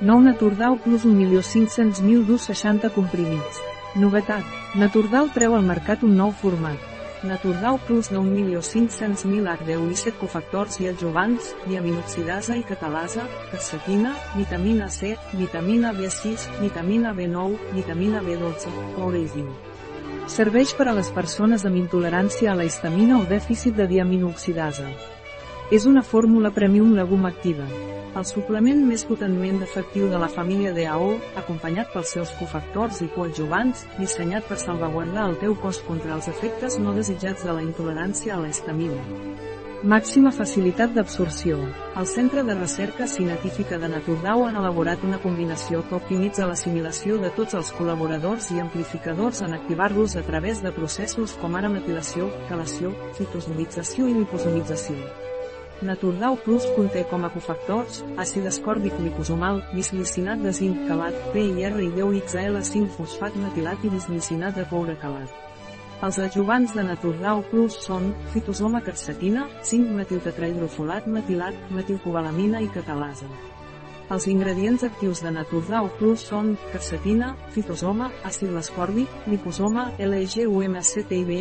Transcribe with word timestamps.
Nou 0.00 0.20
Naturdau 0.20 0.74
plus 0.84 1.06
1.500.000 1.08 2.26
d'ús 2.28 2.42
60 2.50 2.90
comprimits. 2.92 3.62
Novetat. 3.96 4.44
Naturdal 4.76 5.30
treu 5.32 5.54
al 5.56 5.64
mercat 5.64 6.02
un 6.04 6.12
nou 6.18 6.34
format. 6.36 6.76
Naturdau 7.24 7.78
plus 7.86 8.10
9.500.000 8.12 9.48
H10 9.54 9.86
i 9.88 9.96
7 9.96 10.20
cofactors 10.20 10.76
i 10.84 10.90
adjuvants, 10.90 11.54
diaminoxidasa 11.64 12.58
i 12.60 12.66
catalasa, 12.68 13.24
quercetina, 13.48 14.12
vitamina 14.36 14.90
C, 14.92 15.16
vitamina 15.32 15.94
B6, 15.96 16.44
vitamina 16.60 17.16
B9, 17.16 17.72
vitamina 17.72 18.20
B12, 18.20 18.76
coure 18.98 19.24
i 19.24 19.26
zinc. 19.32 19.72
Serveix 20.28 20.76
per 20.76 20.90
a 20.90 20.98
les 21.00 21.08
persones 21.08 21.64
amb 21.64 21.80
intolerància 21.80 22.52
a 22.52 22.60
la 22.60 22.68
histamina 22.68 23.16
o 23.16 23.24
dèficit 23.24 23.80
de 23.80 23.88
diaminoxidasa. 23.96 24.90
És 25.68 25.84
una 25.84 26.02
fórmula 26.06 26.52
premium 26.54 26.92
legum 26.94 27.24
activa. 27.26 27.64
El 28.16 28.24
suplement 28.24 28.84
més 28.86 29.02
potentment 29.04 29.58
efectiu 29.64 30.06
de 30.12 30.20
la 30.22 30.28
família 30.30 30.70
DAO, 30.76 31.08
acompanyat 31.40 31.90
pels 31.90 32.12
seus 32.14 32.30
cofactors 32.38 33.00
i 33.02 33.08
coadjuvants, 33.16 33.82
dissenyat 33.98 34.46
per 34.46 34.60
salvaguardar 34.62 35.26
el 35.26 35.34
teu 35.42 35.58
cos 35.64 35.82
contra 35.88 36.14
els 36.14 36.30
efectes 36.30 36.78
no 36.78 36.94
desitjats 36.94 37.42
de 37.42 37.58
la 37.58 37.66
intolerància 37.66 38.36
a 38.36 38.38
l'estamina. 38.44 39.02
Màxima 39.82 40.30
facilitat 40.32 40.94
d'absorció. 40.94 41.58
El 41.98 42.06
Centre 42.14 42.46
de 42.46 42.54
Recerca 42.54 43.10
Científica 43.10 43.82
de 43.82 43.90
Naturdau 43.90 44.46
han 44.46 44.62
elaborat 44.62 45.02
una 45.04 45.18
combinació 45.18 45.82
que 45.90 45.98
optimitza 45.98 46.46
l'assimilació 46.46 47.18
de 47.18 47.34
tots 47.34 47.58
els 47.58 47.74
col·laboradors 47.74 48.52
i 48.54 48.62
amplificadors 48.62 49.42
en 49.42 49.58
activar-los 49.58 50.14
a 50.16 50.22
través 50.30 50.62
de 50.62 50.72
processos 50.78 51.36
com 51.42 51.58
ara 51.58 51.68
metilació, 51.68 52.30
calació, 52.48 52.94
fitosomització 53.18 54.06
i 54.06 54.20
liposomització. 54.22 55.35
Naturdau 55.82 56.36
Plus 56.40 56.64
conté 56.72 57.02
com 57.04 57.24
a 57.26 57.28
cofactors, 57.28 57.98
àcid 58.16 58.46
escòrbic 58.48 58.94
liposomal, 59.02 59.58
bisglicinat 59.74 60.40
de 60.40 60.52
zinc 60.56 60.86
calat, 60.88 61.18
PIR 61.34 61.74
i 61.84 61.90
10XL5-fosfat 61.98 63.36
metilat 63.42 63.84
i 63.84 63.90
bisglicinat 63.92 64.56
de 64.56 64.64
coure 64.70 64.96
calat. 65.02 65.34
Els 66.06 66.20
adjuvants 66.20 66.72
de 66.76 66.84
Naturdau 66.84 67.42
Plus 67.50 67.76
són, 67.84 68.08
fitosoma 68.32 68.80
quercetina, 68.88 69.44
5-metiltetrahidrofolat 69.64 71.12
metilat, 71.12 71.60
metilcobalamina 71.76 72.64
i 72.64 72.72
catalasa. 72.72 73.28
Els 74.06 74.28
ingredients 74.30 74.84
actius 74.86 75.18
de 75.24 75.32
Naturdau 75.34 75.88
Plus 75.98 76.22
són 76.28 76.52
quercetina, 76.70 77.32
fitosoma, 77.50 78.12
àcid 78.28 78.52
ascòrbic, 78.54 79.10
liposoma, 79.26 79.88
LGUMCTIB, 79.98 81.32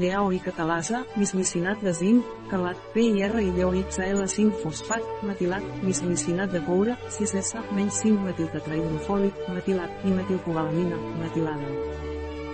DAO 0.00 0.30
i 0.32 0.40
catalasa, 0.40 1.02
bisglicinat 1.18 1.84
de 1.84 1.92
zinc, 1.92 2.30
calat, 2.48 2.80
PIR 2.94 3.42
i 3.42 3.50
DOXL5-fosfat, 3.58 5.04
metilat, 5.28 5.68
bisglicinat 5.84 6.56
de 6.56 6.64
coure, 6.64 6.96
6S, 7.18 7.60
menys 7.76 8.00
5-metiltetrahidrofòlic, 8.06 9.44
metilat 9.52 10.08
i 10.08 10.16
metilcobalamina, 10.16 11.04
metilada. 11.20 11.76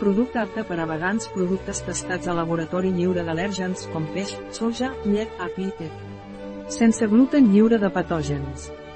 Producte 0.03 0.43
apte 0.43 0.67
per 0.67 0.81
a 0.83 0.91
vegans 0.91 1.31
productes 1.31 1.85
testats 1.87 2.27
a 2.27 2.35
laboratori 2.35 2.91
lliure 2.91 3.23
d'al·lèrgens 3.23 3.87
com 3.95 4.11
peix, 4.17 4.35
soja, 4.51 4.91
llet, 5.07 5.31
api, 5.47 5.71
etc. 5.71 6.69
Sense 6.75 7.07
gluten 7.07 7.53
lliure 7.55 7.79
de 7.79 7.95
patògens. 7.95 8.71